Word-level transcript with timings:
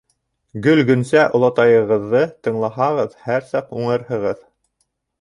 Гөл-Гөнсә 0.67 1.25
олатайығыҙҙы 1.41 2.23
тыңлаһағыҙ, 2.49 3.17
һәр 3.29 3.49
саҡ 3.55 3.73
уңырһығыҙ! 3.81 4.45